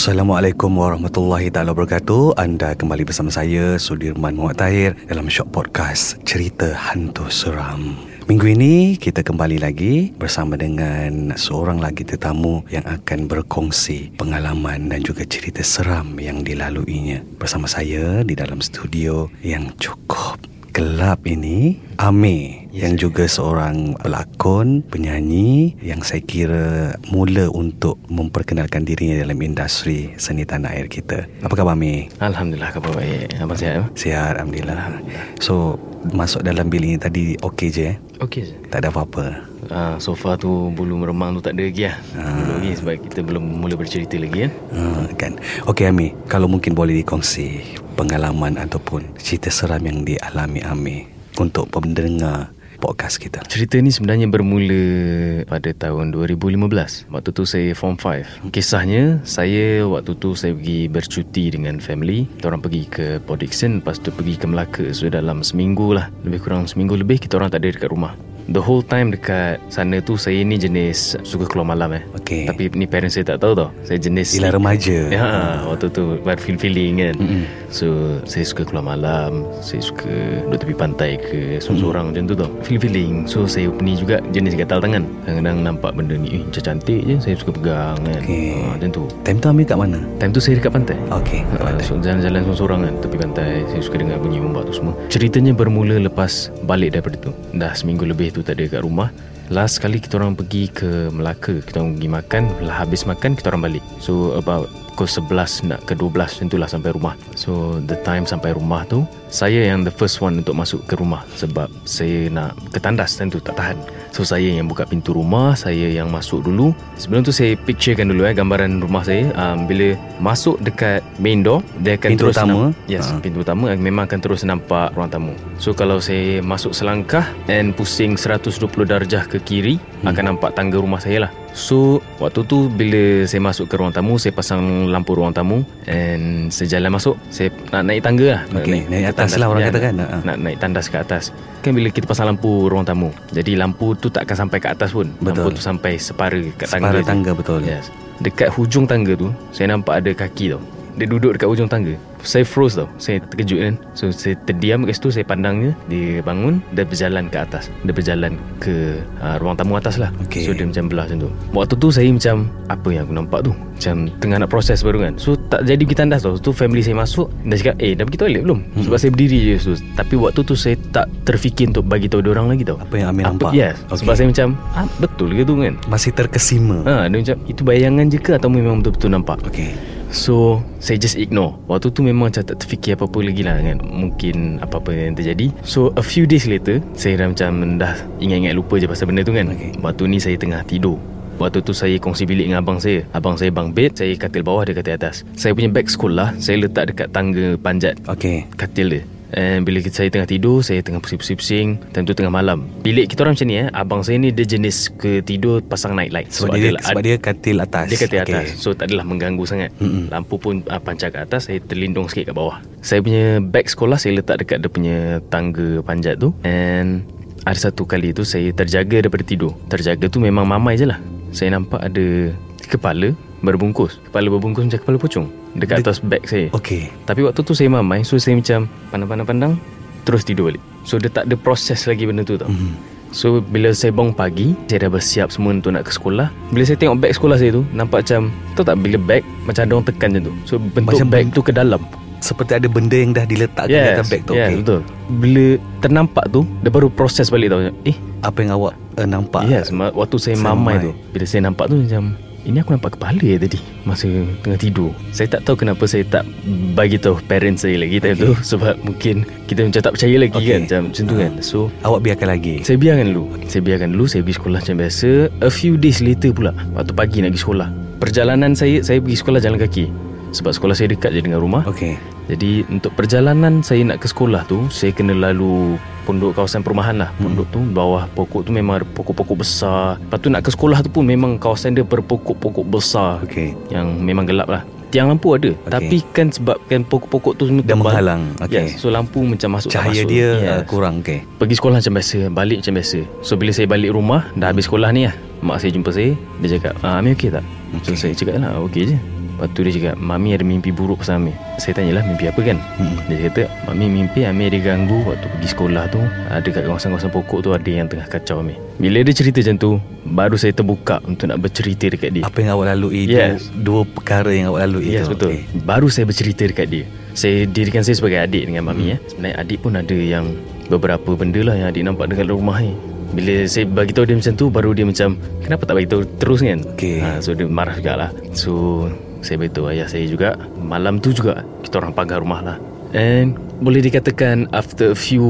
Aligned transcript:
Assalamualaikum 0.00 0.80
warahmatullahi 0.80 1.52
taala 1.52 1.76
wabarakatuh. 1.76 2.40
Anda 2.40 2.72
kembali 2.72 3.04
bersama 3.04 3.28
saya 3.28 3.76
Sudirman 3.76 4.32
Muhammad 4.32 4.56
Tahir 4.56 4.90
dalam 5.04 5.28
Shock 5.28 5.52
Podcast 5.52 6.16
Cerita 6.24 6.72
Hantu 6.72 7.28
Seram. 7.28 8.00
Minggu 8.24 8.48
ini 8.48 8.96
kita 8.96 9.20
kembali 9.20 9.60
lagi 9.60 10.08
bersama 10.16 10.56
dengan 10.56 11.36
seorang 11.36 11.84
lagi 11.84 12.08
tetamu 12.08 12.64
yang 12.72 12.88
akan 12.88 13.28
berkongsi 13.28 14.16
pengalaman 14.16 14.88
dan 14.88 15.04
juga 15.04 15.20
cerita 15.28 15.60
seram 15.60 16.16
yang 16.16 16.40
dilaluinya 16.48 17.20
bersama 17.36 17.68
saya 17.68 18.24
di 18.24 18.32
dalam 18.32 18.64
studio 18.64 19.28
yang 19.44 19.68
cukup 19.76 20.49
gelap 20.80 21.28
ini 21.28 21.76
Ame 22.00 22.64
yang 22.72 22.96
juga 22.96 23.28
seorang 23.28 24.00
pelakon, 24.00 24.80
penyanyi 24.88 25.76
yang 25.84 26.00
saya 26.00 26.24
kira 26.24 26.96
mula 27.12 27.52
untuk 27.52 28.00
memperkenalkan 28.08 28.88
dirinya 28.88 29.20
dalam 29.20 29.36
industri 29.44 30.16
seni 30.16 30.48
tanah 30.48 30.72
air 30.72 30.88
kita. 30.88 31.28
Apa 31.44 31.52
khabar 31.52 31.76
Ame? 31.76 32.08
Alhamdulillah 32.24 32.72
khabar 32.72 32.96
baik. 32.96 33.36
Apa 33.36 33.52
sihat? 33.60 33.92
Sihat 33.92 34.40
Alhamdulillah. 34.40 35.04
So 35.36 35.76
masuk 36.16 36.40
dalam 36.40 36.72
bil 36.72 36.88
ini 36.88 36.96
tadi 36.96 37.36
okey 37.36 37.68
je 37.68 37.82
eh? 37.92 37.96
Okey 38.24 38.48
je. 38.48 38.56
Tak 38.72 38.80
ada 38.80 38.88
apa-apa. 38.88 39.44
Uh, 39.68 40.00
so 40.00 40.16
far 40.16 40.40
tu 40.40 40.72
bulu 40.72 40.96
meremang 40.96 41.36
tu 41.36 41.44
tak 41.44 41.60
ada 41.60 41.68
lagi 41.68 41.92
lah. 41.92 42.00
Uh. 42.16 42.56
Lagi 42.56 42.80
sebab 42.80 42.94
kita 43.04 43.20
belum 43.20 43.44
mula 43.60 43.76
bercerita 43.76 44.16
lagi 44.16 44.48
kan. 44.48 44.52
Uh, 44.72 45.04
kan. 45.20 45.32
Okey 45.68 45.92
Ami, 45.92 46.16
kalau 46.24 46.48
mungkin 46.48 46.72
boleh 46.72 46.96
dikongsi 47.04 47.76
pengalaman 48.00 48.56
ataupun 48.56 49.12
cerita 49.20 49.52
seram 49.52 49.84
yang 49.84 50.08
dialami 50.08 50.64
Ami 50.64 51.04
untuk 51.36 51.68
pendengar 51.68 52.48
podcast 52.80 53.20
kita. 53.20 53.44
Cerita 53.44 53.76
ni 53.76 53.92
sebenarnya 53.92 54.24
bermula 54.24 55.44
pada 55.44 55.68
tahun 55.76 56.16
2015. 56.16 57.12
Waktu 57.12 57.28
tu 57.36 57.44
saya 57.44 57.76
form 57.76 58.00
5. 58.00 58.48
Kisahnya, 58.48 59.20
saya 59.28 59.84
waktu 59.84 60.16
tu 60.16 60.32
saya 60.32 60.56
pergi 60.56 60.88
bercuti 60.88 61.52
dengan 61.52 61.76
family. 61.76 62.24
Kita 62.40 62.48
orang 62.48 62.64
pergi 62.64 62.82
ke 62.88 63.06
Port 63.20 63.44
Dickson, 63.44 63.84
lepas 63.84 64.00
tu 64.00 64.08
pergi 64.08 64.40
ke 64.40 64.48
Melaka. 64.48 64.88
So 64.96 65.12
dalam 65.12 65.44
seminggu 65.44 65.92
lah. 65.92 66.08
Lebih 66.24 66.40
kurang 66.40 66.64
seminggu 66.64 66.96
lebih 66.96 67.20
kita 67.20 67.36
orang 67.36 67.52
tak 67.52 67.60
ada 67.60 67.76
dekat 67.76 67.92
rumah. 67.92 68.16
The 68.50 68.58
whole 68.58 68.82
time 68.82 69.14
dekat 69.14 69.62
sana 69.70 70.02
tu 70.02 70.18
saya 70.18 70.42
ni 70.42 70.58
jenis 70.58 71.14
suka 71.22 71.46
keluar 71.46 71.70
malam 71.70 71.94
eh. 71.94 72.02
Okay. 72.18 72.50
Tapi 72.50 72.66
ni 72.74 72.82
parents 72.82 73.14
saya 73.14 73.22
tak 73.22 73.46
tahu 73.46 73.54
tau. 73.54 73.70
Saya 73.86 74.02
jenis 74.02 74.42
Bila 74.42 74.50
remaja. 74.50 74.98
Ya, 75.06 75.62
waktu 75.70 75.86
tu 75.94 76.18
buat 76.26 76.42
feel 76.42 76.58
feeling 76.58 76.98
kan. 76.98 77.14
Mm-hmm. 77.14 77.42
So 77.70 78.18
saya 78.26 78.42
suka 78.42 78.66
keluar 78.66 78.98
malam, 78.98 79.46
saya 79.62 79.78
suka 79.78 80.42
duduk 80.50 80.66
tepi 80.66 80.74
pantai 80.74 81.14
ke 81.22 81.62
seorang-seorang 81.62 82.02
mm. 82.02 82.10
macam 82.10 82.22
tu 82.26 82.34
tau. 82.34 82.50
Feel 82.66 82.82
feeling. 82.82 83.22
So 83.30 83.46
saya 83.46 83.70
ni 83.78 83.94
juga 83.94 84.18
jenis 84.34 84.58
gatal 84.58 84.82
tangan. 84.82 85.06
Kadang-kadang 85.22 85.56
nampak 85.62 85.90
benda 85.94 86.18
ni 86.18 86.28
eh, 86.34 86.42
macam 86.42 86.62
cantik 86.66 87.06
je, 87.06 87.16
saya 87.22 87.38
suka 87.38 87.54
pegang 87.54 88.02
kan. 88.02 88.18
Okay. 88.26 88.50
Ha, 88.50 88.74
macam 88.74 88.90
tu. 88.90 89.02
Time 89.22 89.38
tu 89.38 89.46
Ami 89.46 89.62
kat 89.62 89.78
mana? 89.78 90.02
Time 90.18 90.34
tu 90.34 90.42
saya 90.42 90.58
dekat 90.58 90.74
pantai. 90.74 90.98
Okey. 91.14 91.46
Ha, 91.62 91.78
so 91.86 91.94
jalan-jalan 92.02 92.42
seorang-seorang 92.50 92.80
kan 92.82 92.94
tepi 92.98 93.16
pantai. 93.22 93.62
Saya 93.70 93.80
suka 93.86 94.02
dengar 94.02 94.18
bunyi 94.18 94.42
ombak 94.42 94.66
tu 94.66 94.74
semua. 94.74 94.98
Ceritanya 95.06 95.54
bermula 95.54 96.02
lepas 96.02 96.50
balik 96.66 96.98
daripada 96.98 97.14
tu. 97.14 97.30
Dah 97.54 97.70
seminggu 97.78 98.02
lebih 98.10 98.34
tu 98.34 98.39
tak 98.42 98.60
ada 98.60 98.78
kat 98.78 98.82
rumah. 98.82 99.08
Last 99.50 99.82
kali 99.82 99.98
kita 99.98 100.22
orang 100.22 100.38
pergi 100.38 100.70
ke 100.70 101.10
Melaka 101.10 101.58
Kita 101.58 101.82
orang 101.82 101.98
pergi 101.98 102.06
makan 102.06 102.42
habis 102.70 103.02
makan 103.02 103.34
kita 103.34 103.50
orang 103.50 103.66
balik 103.66 103.82
So 103.98 104.38
about 104.38 104.70
pukul 105.00 105.08
11 105.32 105.72
nak 105.72 105.80
ke 105.88 105.96
12 105.96 106.12
macam 106.12 106.44
itulah 106.52 106.68
sampai 106.68 106.90
rumah. 106.92 107.14
So 107.32 107.80
the 107.88 107.96
time 108.04 108.28
sampai 108.28 108.52
rumah 108.52 108.84
tu 108.84 109.08
saya 109.32 109.72
yang 109.72 109.88
the 109.88 109.94
first 109.94 110.20
one 110.20 110.44
untuk 110.44 110.52
masuk 110.52 110.84
ke 110.84 110.92
rumah 111.00 111.24
sebab 111.40 111.72
saya 111.88 112.28
nak 112.28 112.52
ke 112.68 112.76
tandas 112.76 113.16
time 113.16 113.32
tu 113.32 113.40
tak 113.40 113.56
tahan. 113.56 113.80
So 114.12 114.28
saya 114.28 114.52
yang 114.52 114.68
buka 114.68 114.84
pintu 114.84 115.16
rumah, 115.16 115.56
saya 115.56 115.88
yang 115.88 116.12
masuk 116.12 116.44
dulu. 116.44 116.76
Sebelum 117.00 117.24
tu 117.24 117.32
saya 117.32 117.56
picturekan 117.56 118.12
dulu 118.12 118.28
eh 118.28 118.34
gambaran 118.36 118.82
rumah 118.82 119.00
saya. 119.00 119.32
Um, 119.38 119.64
bila 119.64 119.96
masuk 120.20 120.60
dekat 120.60 121.00
main 121.16 121.40
door, 121.40 121.64
dia 121.80 121.96
akan 121.96 122.10
pintu 122.12 122.28
terus 122.28 122.36
utama. 122.36 122.52
Nampak, 122.68 122.90
yes, 122.90 123.06
ha. 123.08 123.16
pintu 123.22 123.38
utama 123.40 123.64
memang 123.78 124.04
akan 124.04 124.20
terus 124.20 124.42
nampak 124.44 124.92
ruang 124.92 125.08
tamu. 125.08 125.32
So 125.56 125.72
kalau 125.72 126.02
saya 126.02 126.44
masuk 126.44 126.76
selangkah 126.76 127.24
and 127.48 127.72
pusing 127.72 128.18
120 128.18 128.66
darjah 128.84 129.24
ke 129.24 129.40
kiri, 129.40 129.78
hmm. 129.78 130.10
akan 130.10 130.36
nampak 130.36 130.52
tangga 130.58 130.76
rumah 130.76 131.00
saya 131.00 131.30
lah. 131.30 131.32
So 131.50 131.98
waktu 132.22 132.46
tu 132.46 132.70
bila 132.70 133.26
saya 133.26 133.42
masuk 133.42 133.66
ke 133.66 133.74
ruang 133.74 133.90
tamu 133.90 134.16
Saya 134.22 134.30
pasang 134.30 134.86
lampu 134.86 135.18
ruang 135.18 135.34
tamu 135.34 135.66
And 135.90 136.48
sejalan 136.48 136.94
masuk 136.94 137.18
Saya 137.28 137.50
nak 137.74 137.90
naik 137.90 138.06
tangga 138.06 138.26
lah. 138.38 138.42
Okay, 138.62 138.70
Naik, 138.70 138.84
naik 138.86 139.04
atas 139.10 139.30
lah 139.34 139.46
orang 139.50 139.62
ya, 139.62 139.68
kata 139.70 139.78
kan 139.82 139.94
nak, 139.98 140.10
nak 140.22 140.36
naik 140.38 140.56
tandas 140.62 140.86
ke 140.86 140.96
atas. 141.02 141.34
Kan 141.60 141.74
bila 141.74 141.90
kita 141.90 142.06
pasang 142.06 142.30
lampu 142.30 142.70
ruang 142.70 142.86
tamu 142.86 143.10
Jadi 143.34 143.58
lampu 143.58 143.98
tu 143.98 144.08
tak 144.08 144.30
akan 144.30 144.46
sampai 144.46 144.58
ke 144.62 144.68
atas 144.70 144.94
pun. 144.94 145.10
Betul. 145.18 145.26
Lampu 145.26 145.48
tu 145.58 145.62
sampai 145.62 145.92
separa 145.98 146.40
kat 146.54 146.70
tangga 146.70 146.90
Separa 146.94 147.00
tangga 147.02 147.30
betul. 147.34 147.60
Yes. 147.66 147.90
Dekat 148.22 148.48
hujung 148.54 148.86
tangga 148.86 149.18
tu 149.18 149.28
Saya 149.50 149.74
nampak 149.74 150.02
ada 150.02 150.10
kaki 150.14 150.56
tau 150.56 150.62
Dia 150.98 151.06
duduk 151.06 151.36
dekat 151.36 151.48
hujung 151.48 151.70
tangga. 151.70 151.94
Saya 152.20 152.44
froze 152.44 152.76
tau. 152.76 152.88
Saya 153.00 153.22
terkejut 153.32 153.58
kan. 153.60 153.74
So 153.96 154.12
saya 154.12 154.36
terdiam 154.44 154.84
kat 154.84 154.98
situ. 154.98 155.08
Saya 155.20 155.24
pandang 155.24 155.72
dia 155.88 156.20
bangun. 156.20 156.60
Dia 156.76 156.84
berjalan 156.84 157.32
ke 157.32 157.38
atas. 157.40 157.72
Dia 157.86 157.92
berjalan 157.94 158.36
ke 158.60 159.00
uh, 159.24 159.36
Ruang 159.40 159.56
tamu 159.56 159.80
atas 159.80 159.96
lah. 159.96 160.12
Okay. 160.28 160.44
So 160.44 160.52
dia 160.52 160.68
macam 160.68 160.90
belah 160.90 161.08
macam 161.08 161.28
tu. 161.28 161.30
Waktu 161.56 161.74
tu 161.80 161.88
saya 161.88 162.08
macam 162.10 162.36
Apa 162.68 162.88
yang 162.92 163.02
aku 163.08 163.14
nampak 163.16 163.40
tu? 163.46 163.52
Macam 163.56 164.12
tengah 164.20 164.38
nak 164.44 164.50
proses 164.52 164.78
baru 164.84 165.08
kan. 165.08 165.14
So 165.16 165.36
tak 165.48 165.64
jadi 165.64 165.80
pergi 165.80 165.96
tandas 165.96 166.20
tau. 166.20 166.36
Tu 166.36 166.52
family 166.52 166.84
saya 166.84 166.96
masuk. 166.98 167.32
Dah 167.46 167.56
cakap 167.56 167.76
Eh 167.80 167.92
dah 167.96 168.04
pergi 168.04 168.18
toilet 168.20 168.42
belum? 168.44 168.60
Hmm. 168.60 168.82
Sebab 168.84 168.98
saya 169.00 169.10
berdiri 169.14 169.38
je. 169.40 169.54
Situ 169.56 169.74
Tapi 169.96 170.14
waktu 170.20 170.40
tu 170.44 170.54
saya 170.54 170.76
tak 170.92 171.06
terfikir 171.24 171.72
Untuk 171.72 171.88
bagi 171.88 172.06
tahu 172.10 172.20
orang 172.28 172.52
lagi 172.52 172.68
tau. 172.68 172.76
Apa 172.76 172.94
yang 173.00 173.08
Amir 173.14 173.24
nampak? 173.32 173.56
Yes. 173.56 173.80
Okay. 173.88 174.04
Sebab 174.04 174.14
saya 174.16 174.26
macam 174.28 174.48
ah, 174.76 174.86
Betul 175.00 175.28
ke 175.32 175.42
tu 175.48 175.54
kan? 175.56 175.74
Masih 175.88 176.12
terkesima? 176.12 176.84
Ha, 176.84 177.08
Dia 177.08 177.18
macam 177.24 177.36
Itu 177.48 177.60
bayangan 177.64 178.06
je 178.12 178.18
ke 178.20 178.36
Atau 178.36 178.52
memang 178.52 178.84
betul-betul 178.84 179.10
nampak? 179.12 179.40
Okay 179.48 179.99
So 180.10 180.62
Saya 180.82 180.98
just 180.98 181.16
ignore. 181.16 181.56
Waktu 181.70 181.94
tu 181.94 182.02
memang 182.02 182.30
macam 182.30 182.42
tak 182.42 182.62
terfikir 182.62 182.98
apa-apa 182.98 183.18
lagi 183.22 183.42
lah 183.46 183.56
kan 183.58 183.78
Mungkin 183.82 184.58
apa-apa 184.60 184.90
yang 184.92 185.14
terjadi. 185.16 185.54
So 185.62 185.94
a 185.94 186.04
few 186.04 186.26
days 186.26 186.50
later 186.50 186.82
Saya 186.98 187.24
dah 187.24 187.26
macam 187.30 187.80
Dah 187.80 187.94
ingat-ingat 188.18 188.54
lupa 188.54 188.76
je 188.76 188.86
pasal 188.90 189.08
benda 189.08 189.22
tu 189.22 189.32
kan. 189.32 189.48
Okay. 189.54 189.70
Waktu 189.78 190.02
ni 190.10 190.18
saya 190.18 190.36
tengah 190.36 190.62
tidur. 190.66 190.98
Waktu 191.40 191.64
tu 191.64 191.72
saya 191.72 191.96
kongsi 191.96 192.28
bilik 192.28 192.52
dengan 192.52 192.60
abang 192.60 192.76
saya. 192.76 193.06
Abang 193.16 193.38
saya 193.40 193.48
bang 193.48 193.72
bed 193.72 193.96
Saya 193.96 194.12
katil 194.18 194.44
bawah 194.44 194.66
Dia 194.68 194.76
katil 194.76 194.98
atas. 194.98 195.24
Saya 195.38 195.56
punya 195.56 195.72
bag 195.72 195.88
sekolah 195.88 196.36
Saya 196.36 196.66
letak 196.68 196.92
dekat 196.92 197.08
tangga 197.14 197.56
panjat 197.56 197.96
Okay 198.04 198.44
Katil 198.58 198.88
dia 198.92 199.02
And 199.30 199.62
bila 199.62 199.78
kita, 199.78 200.02
saya 200.02 200.10
tengah 200.10 200.26
tidur 200.26 200.58
Saya 200.66 200.82
tengah 200.82 200.98
pusing-pusing 200.98 201.78
Time 201.94 202.04
tu 202.06 202.14
tengah 202.14 202.34
malam. 202.34 202.66
Bilik 202.82 203.14
kita 203.14 203.22
orang 203.22 203.38
macam 203.38 203.46
ni 203.46 203.56
eh. 203.62 203.68
Abang 203.70 204.02
saya 204.02 204.18
ni 204.18 204.34
dia 204.34 204.46
jenis 204.46 204.90
ke 204.98 205.22
tidur 205.22 205.62
Pasang 205.62 205.94
night 205.94 206.10
light. 206.10 206.28
Sebab, 206.34 206.50
so, 206.50 206.56
dia, 206.58 206.70
adalah, 206.74 206.82
sebab 206.82 207.02
dia 207.02 207.16
katil 207.18 207.56
atas. 207.62 207.86
Dia 207.86 207.98
katil 207.98 208.18
okay. 208.22 208.34
atas. 208.34 208.46
So 208.58 208.74
tak 208.74 208.90
adalah 208.90 209.06
mengganggu 209.06 209.44
sangat. 209.46 209.70
Mm-mm. 209.78 210.10
Lampu 210.10 210.34
pun 210.38 210.66
uh, 210.66 210.82
pancar 210.82 211.14
ke 211.14 211.22
atas 211.22 211.46
Saya 211.46 211.62
terlindung 211.62 212.10
sikit 212.10 212.30
kat 212.30 212.34
bawah. 212.34 212.58
Saya 212.82 213.00
punya 213.04 213.38
bag 213.38 213.70
sekolah 213.70 213.98
Saya 213.98 214.18
letak 214.18 214.42
dekat 214.42 214.58
dia 214.62 214.70
punya 214.70 214.98
tangga 215.30 215.78
panjat 215.86 216.18
tu. 216.18 216.34
And 216.42 217.06
ada 217.46 217.56
satu 217.56 217.86
kali 217.86 218.10
tu 218.10 218.26
Saya 218.26 218.50
terjaga 218.50 219.06
daripada 219.06 219.22
tidur. 219.22 219.54
Terjaga 219.70 220.10
tu 220.10 220.18
memang 220.18 220.42
mamai 220.42 220.74
je 220.74 220.90
lah. 220.90 220.98
Saya 221.30 221.54
nampak 221.54 221.78
ada 221.78 222.34
Kepala 222.70 223.29
berbungkus. 223.40 224.00
Kepala 224.08 224.28
berbungkus 224.28 224.68
macam 224.68 224.80
kepala 224.80 224.96
pocong. 225.00 225.26
Dekat 225.56 225.82
atas 225.82 225.98
beg 225.98 226.22
saya. 226.30 226.46
Okay 226.54 226.94
Tapi 227.10 227.26
waktu 227.26 227.42
tu 227.42 227.58
saya 227.58 227.66
mamai 227.66 228.06
So 228.06 228.14
saya 228.22 228.38
macam 228.38 228.70
Pandang-pandang-pandang 228.94 229.58
Terus 230.06 230.22
tidur 230.22 230.50
balik. 230.50 230.62
So 230.86 230.96
dia 230.96 231.10
tak 231.10 231.26
ada 231.26 231.34
proses 231.36 231.84
lagi 231.90 232.06
benda 232.06 232.22
tu 232.22 232.38
tau. 232.38 232.48
Mm-hmm. 232.48 232.72
So 233.10 233.42
bila 233.42 233.74
saya 233.74 233.90
bangun 233.90 234.14
pagi 234.14 234.54
Saya 234.70 234.86
dah 234.86 234.90
bersiap 234.94 235.28
semua 235.34 235.50
untuk 235.50 235.74
nak 235.74 235.90
ke 235.90 235.92
sekolah. 235.92 236.30
Bila 236.54 236.62
saya 236.62 236.78
tengok 236.78 236.96
beg 237.02 237.12
sekolah 237.18 237.36
saya 237.36 237.50
tu 237.58 237.62
Nampak 237.74 238.06
macam 238.06 238.30
Tahu 238.54 238.64
tak 238.64 238.76
bila 238.78 238.96
beg 239.02 239.22
Macam 239.42 239.62
ada 239.66 239.72
orang 239.74 239.86
tekan 239.90 240.08
macam 240.14 240.22
tu. 240.22 240.34
So 240.46 240.54
bentuk 240.62 240.90
Macam 240.94 241.06
beg 241.10 241.26
tu 241.34 241.42
ke 241.42 241.52
dalam. 241.52 241.82
Seperti 242.20 242.52
ada 242.52 242.68
benda 242.70 242.96
yang 243.00 243.10
dah 243.16 243.24
diletakkan 243.26 243.74
yes. 243.74 243.96
Dalam 243.98 244.06
beg 244.06 244.22
tu 244.22 244.32
yes 244.38 244.46
okay. 244.46 244.56
betul. 244.62 244.80
Bila 245.18 245.46
ternampak 245.82 246.24
tu 246.30 246.40
Dia 246.62 246.70
baru 246.70 246.86
proses 246.86 247.26
balik 247.34 247.50
tau. 247.50 247.60
Eh 247.82 247.96
Apa 248.22 248.46
yang 248.46 248.54
awak 248.54 248.78
uh, 248.94 249.08
nampak? 249.10 249.42
Yes 249.50 249.74
Waktu 249.74 250.16
saya 250.22 250.38
Saya 250.38 250.46
mamai 250.46 250.78
mamai. 250.78 250.86
tu 250.86 250.92
Bila 251.10 251.24
saya 251.26 251.42
nampak 251.50 251.66
tu 251.66 251.82
macam 251.82 252.14
Ini 252.50 252.60
aku 252.60 252.74
nampak 252.74 252.98
kepala 252.98 253.14
tadi 253.38 253.58
Masa 253.80 254.10
tengah 254.42 254.58
tidur. 254.58 254.90
Saya 255.08 255.30
tak 255.30 255.46
tahu 255.46 255.54
kenapa 255.56 255.86
saya 255.86 256.02
tak 256.04 256.26
Bagi 256.74 256.98
tahu 256.98 257.22
parents 257.24 257.62
saya 257.62 257.78
lagi 257.78 257.96
time 257.96 258.12
Okay. 258.12 258.26
tu 258.26 258.32
Sebab 258.44 258.74
mungkin 258.82 259.22
Kita 259.46 259.62
macam 259.62 259.80
tak 259.80 259.92
percaya 259.94 260.16
lagi 260.18 260.34
Okay. 260.34 260.50
kan 260.50 260.60
Macam, 260.60 260.80
macam 260.90 261.02
tu 261.02 261.14
Ah. 261.14 261.20
kan 261.20 261.32
So 261.40 261.58
Awak 261.80 262.00
biarkan 262.02 262.28
lagi. 262.28 262.54
saya 262.60 262.76
biarkan 262.76 263.06
dulu. 263.08 263.24
Saya 263.46 263.62
biarkan 263.62 263.88
dulu 263.90 264.04
Saya 264.04 264.20
pergi 264.20 264.36
sekolah 264.36 264.58
macam 264.60 264.76
biasa. 264.76 265.08
A 265.38 265.48
few 265.48 265.74
days 265.76 265.98
later 266.00 266.30
pula 266.30 266.50
Waktu 266.72 266.92
pagi 266.92 267.18
nak 267.20 267.30
pergi 267.32 267.42
sekolah 267.46 267.68
Perjalanan 267.96 268.52
saya 268.52 268.82
Saya 268.82 268.98
pergi 268.98 269.16
sekolah 269.16 269.38
jalan 269.38 269.56
kaki 269.56 270.09
Sebab 270.30 270.50
sekolah 270.50 270.74
saya 270.74 270.88
dekat 270.88 271.10
je 271.10 271.20
dengan 271.20 271.38
rumah. 271.38 271.66
Okey. 271.66 271.98
Jadi 272.26 272.62
untuk 272.66 272.94
perjalanan 272.94 273.58
saya 273.58 273.82
nak 273.82 273.98
ke 273.98 274.06
sekolah 274.06 274.46
tu 274.46 274.70
Saya 274.70 274.94
kena 274.94 275.10
lalu 275.10 275.74
Pondok 276.06 276.30
kawasan 276.32 276.62
perumahan 276.62 276.94
lah. 276.96 277.10
Pondok 277.18 277.46
tu 277.50 277.58
Bawah 277.60 278.06
pokok 278.08 278.46
tu 278.46 278.54
memang 278.54 278.78
ada 278.78 278.86
pokok-pokok 278.86 279.36
besar. 279.36 279.98
Lepas 279.98 280.18
tu 280.18 280.30
nak 280.30 280.42
ke 280.42 280.50
sekolah 280.50 280.78
tu 280.80 280.88
pun 280.88 281.02
Memang 281.02 281.34
kawasan 281.36 281.74
dia 281.74 281.82
berpokok-pokok 281.82 282.64
besar. 282.64 283.18
Okey. 283.26 283.58
Yang 283.68 283.86
memang 283.98 284.24
gelap 284.24 284.46
lah. 284.46 284.62
Tiang 284.90 285.06
lampu 285.06 285.34
ada. 285.34 285.54
Okay. 285.54 285.70
Tapi 285.70 285.96
kan 286.10 286.26
sebabkan 286.30 286.82
pokok-pokok 286.82 287.32
tu 287.34 287.46
semua 287.46 287.62
Dah 287.62 287.78
menghalang. 287.78 288.22
Okey. 288.38 288.74
yes, 288.74 288.78
So 288.78 288.90
lampu 288.90 289.22
macam 289.22 289.54
masuk 289.54 289.70
Cahaya 289.70 290.02
masuk. 290.02 290.10
dia 290.10 290.28
Yes. 290.38 290.50
uh, 290.54 290.62
kurang 290.66 291.02
Okey. 291.02 291.26
Pergi 291.38 291.54
sekolah 291.58 291.76
macam 291.78 291.94
biasa 291.94 292.18
Balik 292.30 292.56
macam 292.62 292.74
biasa. 292.78 292.98
So 293.22 293.34
bila 293.34 293.50
saya 293.50 293.66
balik 293.66 293.90
rumah 293.90 294.30
Dah 294.38 294.54
habis 294.54 294.70
sekolah 294.70 294.90
ni 294.90 295.10
lah. 295.10 295.14
Mak 295.42 295.58
saya 295.58 295.70
jumpa 295.74 295.90
saya 295.90 296.14
Dia 296.38 296.58
cakap 296.58 296.74
ah, 296.82 296.98
Ami 296.98 297.14
okey 297.14 297.30
tak? 297.30 297.42
So 297.82 297.90
Okey. 297.90 297.98
saya 297.98 298.12
cakap 298.14 298.34
lah 298.38 298.54
okey 298.66 298.82
je 298.86 298.98
Lepas 299.40 299.48
tu 299.50 299.64
dia 299.64 299.72
cakap 299.72 299.94
Mami 299.96 300.30
ada 300.30 300.44
mimpi 300.44 300.68
buruk 300.68 301.00
pasal 301.00 301.16
Ami 301.16 301.32
Saya 301.56 301.72
tanyalah 301.72 302.04
mimpi 302.04 302.28
apa 302.28 302.36
kan 302.38 302.60
Hmm. 302.76 303.00
Dia 303.08 303.24
kata 303.24 303.42
Mami 303.64 303.88
mimpi 303.88 304.20
Ami 304.22 304.46
ada 304.46 304.60
ganggu 304.60 305.00
Waktu 305.02 305.26
pergi 305.26 305.48
sekolah 305.48 305.84
tu 305.88 305.96
Ada 306.28 306.44
kat 306.44 306.62
kawasan-kawasan 306.62 307.08
pokok 307.08 307.40
tu 307.40 307.50
Ada 307.50 307.70
yang 307.70 307.88
tengah 307.88 308.04
kacau 308.04 308.38
Ami 308.38 308.52
Bila 308.76 309.00
dia 309.00 309.10
cerita 309.10 309.40
macam 309.40 309.56
tu 309.56 309.70
Baru 310.06 310.36
saya 310.36 310.52
terbuka 310.52 311.00
Untuk 311.02 311.24
nak 311.24 311.40
bercerita 311.40 311.88
dekat 311.88 312.12
dia 312.12 312.22
Apa 312.22 312.36
yang 312.38 312.52
awak 312.52 312.76
lalui 312.76 313.08
Yes. 313.08 313.48
dua, 313.50 313.80
dua 313.80 313.80
perkara 313.86 314.28
yang 314.28 314.52
awak 314.52 314.60
lalui 314.62 314.92
Yes 314.92 315.04
tu 315.04 315.16
betul 315.16 315.32
Okey. 315.32 315.40
Baru 315.62 315.88
saya 315.88 316.04
bercerita 316.04 316.44
dekat 316.44 316.68
dia 316.68 316.84
Saya 317.10 317.42
dirikan 317.44 317.80
saya 317.80 317.96
sebagai 317.96 318.20
adik 318.20 318.44
dengan 318.44 318.62
mami 318.62 318.82
Hmm. 318.82 318.94
eh. 318.94 318.98
Sebenarnya 319.06 319.36
adik 319.38 319.58
pun 319.58 319.72
ada 319.72 319.96
yang 319.96 320.36
Beberapa 320.66 321.10
benda 321.14 321.40
lah 321.42 321.56
yang 321.56 321.68
adik 321.68 321.82
nampak 321.82 322.06
dekat 322.08 322.28
rumah 322.28 322.60
ni 322.60 322.76
bila 323.10 323.42
saya 323.44 323.66
bagi 323.66 323.90
tahu 323.90 324.06
dia 324.06 324.14
macam 324.14 324.34
tu 324.36 324.46
Baru 324.48 324.70
dia 324.70 324.86
macam 324.86 325.18
Kenapa 325.40 325.66
tak 325.66 325.74
bagi 325.74 325.88
tahu 325.88 326.06
terus 326.14 326.40
kan 326.40 326.62
Okey. 326.62 327.02
ha, 327.02 327.18
So 327.18 327.34
dia 327.34 327.42
marah 327.42 327.74
jugalah 327.74 328.14
So 328.30 328.86
Saya 329.20 329.36
beritahu 329.40 329.68
ayah 329.68 329.86
saya 329.86 330.04
juga 330.08 330.36
Malam 330.56 330.98
tu 331.00 331.12
juga 331.12 331.44
Kita 331.64 331.80
orang 331.80 331.92
pagar 331.92 332.24
rumah 332.24 332.40
lah. 332.40 332.56
And 332.96 333.36
Boleh 333.60 333.84
dikatakan 333.84 334.48
After 334.50 334.92
a 334.92 334.98
few 334.98 335.24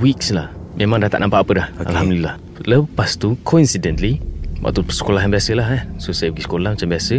weeks 0.00 0.32
lah 0.32 0.50
Memang 0.74 1.06
dah 1.06 1.10
tak 1.12 1.22
nampak 1.22 1.46
apa 1.46 1.52
dah. 1.54 1.68
Okey. 1.78 1.86
Alhamdulillah. 1.94 2.34
Lepas 2.66 3.20
tu 3.20 3.38
Coincidentally 3.46 4.18
Waktu 4.64 4.80
sekolah 4.88 5.28
biasa 5.28 5.52
lah 5.54 5.68
eh. 5.76 5.82
So 6.00 6.16
saya 6.16 6.32
pergi 6.32 6.48
sekolah 6.48 6.72
macam 6.72 6.88
biasa. 6.88 7.16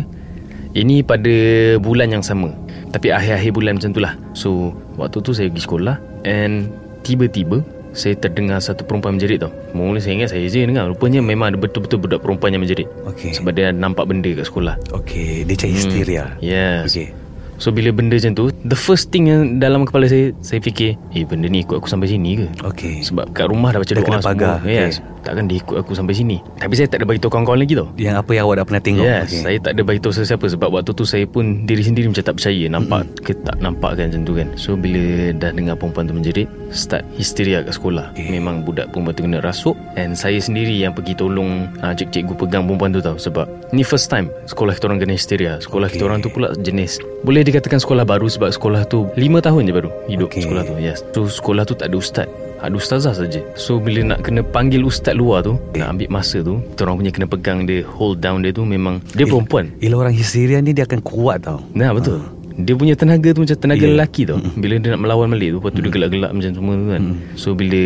Ini 0.76 1.06
pada 1.06 1.36
bulan 1.78 2.10
yang 2.10 2.26
sama 2.26 2.52
Tapi 2.90 3.14
akhir-akhir 3.14 3.52
bulan 3.54 3.78
macam 3.78 3.92
tu 3.94 4.02
lah. 4.02 4.14
So 4.34 4.74
waktu 4.98 5.22
tu 5.22 5.32
saya 5.32 5.48
pergi 5.54 5.64
sekolah 5.64 5.96
And 6.26 6.74
tiba-tiba 7.06 7.62
Saya 7.96 8.14
terdengar 8.20 8.60
satu 8.60 8.84
perempuan 8.84 9.16
menjerit 9.16 9.40
tau 9.40 9.52
Mula 9.72 10.04
saya 10.04 10.20
ingat 10.20 10.36
saya 10.36 10.44
je 10.46 10.68
dengar 10.68 10.92
Rupanya 10.92 11.24
memang 11.24 11.56
ada 11.56 11.58
betul-betul 11.58 12.04
budak 12.04 12.20
perempuan 12.20 12.52
yang 12.52 12.62
menjerit 12.62 12.92
Okey. 13.08 13.32
Sebab 13.32 13.56
dia 13.56 13.72
nampak 13.72 14.06
benda 14.12 14.28
kat 14.36 14.46
sekolah 14.46 14.76
Okey, 14.92 15.48
dia 15.48 15.56
cakap 15.56 15.76
histeria. 15.80 16.24
Yes 16.44 16.92
Okey. 16.92 17.16
So 17.56 17.72
bila 17.72 17.96
benda 17.96 18.20
macam 18.20 18.36
tu 18.36 18.52
The 18.68 18.76
first 18.76 19.16
thing 19.16 19.32
yang 19.32 19.64
dalam 19.64 19.88
kepala 19.88 20.12
saya 20.12 20.36
Saya 20.44 20.60
fikir 20.60 21.00
Eh 21.16 21.24
benda 21.24 21.48
ni 21.48 21.64
ikut 21.64 21.80
aku 21.80 21.88
sampai 21.88 22.12
sini 22.12 22.44
ke 22.44 22.48
Okey. 22.68 23.00
Sebab 23.08 23.32
kat 23.32 23.48
rumah 23.48 23.72
dah 23.72 23.80
baca 23.80 23.92
Dah 23.96 24.04
doa 24.04 24.20
pagar, 24.20 24.60
semua 24.60 24.68
Yes 24.68 25.00
Takkan 25.24 25.48
dia 25.48 25.58
ikut 25.58 25.80
aku 25.80 25.96
sampai 25.96 26.14
sini 26.14 26.38
Tapi 26.60 26.74
saya 26.76 26.92
tak 26.92 27.02
ada 27.02 27.06
bagi 27.08 27.24
tahu 27.24 27.32
kawan-kawan 27.32 27.64
lagi 27.64 27.74
tau 27.80 27.88
Yang 27.96 28.16
apa 28.20 28.32
yang 28.36 28.44
awak 28.46 28.56
dah 28.60 28.66
pernah 28.68 28.84
tengok. 28.84 29.08
Yes, 29.08 29.26
Okey. 29.32 29.42
saya 29.42 29.58
tak 29.64 29.72
ada 29.72 29.82
bagi 29.88 30.00
tahu 30.04 30.14
sesiapa 30.14 30.46
sebab 30.52 30.70
waktu 30.70 30.92
tu 30.94 31.04
saya 31.08 31.26
pun 31.26 31.64
diri 31.64 31.82
sendiri 31.82 32.12
macam 32.12 32.22
tak 32.28 32.36
percaya 32.38 32.66
nampak 32.70 33.02
mm-hmm. 33.08 33.24
ke 33.24 33.32
tak 33.42 33.58
nampak 33.58 33.92
kan 33.98 34.06
macam 34.12 34.22
tu 34.22 34.34
kan. 34.38 34.48
So 34.54 34.70
bila 34.78 35.34
dah 35.34 35.50
dengar 35.50 35.76
perempuan 35.82 36.06
tu 36.06 36.14
menjerit, 36.14 36.48
start 36.72 37.06
histeria 37.14 37.62
kat 37.62 37.76
sekolah. 37.76 38.14
Okay. 38.14 38.30
Memang 38.30 38.64
budak 38.64 38.90
perempuan 38.90 39.14
tu 39.14 39.24
kena 39.26 39.40
rasuk 39.42 39.76
and 39.96 40.14
saya 40.14 40.38
sendiri 40.38 40.74
yang 40.74 40.94
pergi 40.94 41.14
tolong 41.14 41.70
uh, 41.82 41.94
cik-cikgu 41.94 42.34
pegang 42.36 42.64
perempuan 42.66 42.94
tu 42.94 43.02
tau 43.02 43.16
sebab 43.16 43.46
ni 43.70 43.82
first 43.82 44.08
time 44.08 44.32
sekolah 44.46 44.74
kita 44.74 44.88
orang 44.88 45.00
kena 45.02 45.14
histeria. 45.14 45.58
Sekolah 45.60 45.86
Okay. 45.86 46.02
kita 46.02 46.10
orang 46.10 46.20
tu 46.20 46.30
pula 46.30 46.50
jenis 46.58 46.98
boleh 47.22 47.42
dikatakan 47.42 47.78
sekolah 47.78 48.06
baru 48.06 48.26
sebab 48.26 48.50
sekolah 48.50 48.86
tu 48.86 49.06
5 49.14 49.22
tahun 49.42 49.62
je 49.66 49.74
baru 49.74 49.90
hidup 50.08 50.28
Okay. 50.34 50.42
sekolah 50.42 50.64
tu. 50.66 50.74
Yes. 50.78 51.06
Tu 51.12 51.22
sekolah 51.26 51.64
tu 51.64 51.74
tak 51.74 51.90
ada 51.90 51.98
ustaz. 51.98 52.28
Ada 52.56 52.82
ustazah 52.82 53.14
saja. 53.14 53.46
So 53.54 53.78
bila 53.78 54.02
nak 54.02 54.26
kena 54.26 54.42
panggil 54.42 54.82
ustaz 54.82 55.14
luar 55.14 55.46
tu, 55.46 55.54
nak 55.78 55.86
ambil 55.92 56.10
masa 56.10 56.42
tu, 56.42 56.58
kita 56.74 56.88
orang 56.88 56.98
punya 56.98 57.12
kena 57.14 57.28
pegang 57.30 57.60
dia, 57.70 57.86
hold 57.86 58.18
down 58.18 58.42
dia 58.42 58.50
tu 58.50 58.66
memang 58.66 59.06
dia 59.14 59.28
perempuan. 59.28 59.70
Ialah 59.86 60.10
orang 60.10 60.16
histeria 60.18 60.58
ni 60.66 60.74
dia 60.74 60.90
akan 60.90 61.04
kuat 61.06 61.46
tau. 61.46 61.62
Nah 61.78 61.94
betul 61.94 62.26
Dia 62.56 62.74
punya 62.76 62.96
tenaga 62.96 63.36
tu 63.36 63.44
macam 63.44 63.58
tenaga 63.60 63.84
yeah. 63.84 63.94
lelaki 63.96 64.22
tau. 64.24 64.40
Bila 64.56 64.80
dia 64.80 64.96
nak 64.96 65.02
melawan 65.04 65.28
balik 65.36 65.50
tu 65.56 65.60
Lepas 65.60 65.72
tu 65.76 65.82
dia 65.84 65.92
gelak-gelak 65.92 66.32
macam 66.32 66.52
semua 66.56 66.74
tu 66.80 66.86
kan. 66.88 67.02
So 67.36 67.48
bila 67.52 67.84